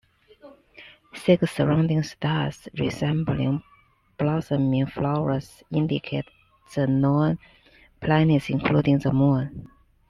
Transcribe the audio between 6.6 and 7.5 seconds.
the known